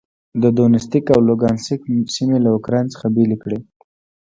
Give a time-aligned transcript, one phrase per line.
[0.41, 1.81] د دونیتسک او لوګانسک
[2.15, 3.59] سیمې له اوکراین څخه بېلې کړې.